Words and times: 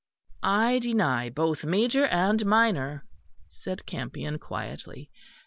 "I 0.41 0.79
deny 0.79 1.29
both 1.29 1.63
major 1.63 2.05
and 2.07 2.43
minor," 2.43 3.05
said 3.51 3.85
Campion 3.85 4.39
quietly. 4.39 5.11